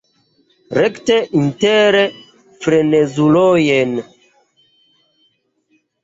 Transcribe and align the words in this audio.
Rekte 0.77 1.17
inter 1.41 1.97
frenezulojn. 2.63 3.93